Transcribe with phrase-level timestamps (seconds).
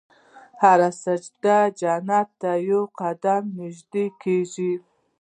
[0.61, 4.73] هر سجدې ته جنت ته یو قدم نژدې کېږي.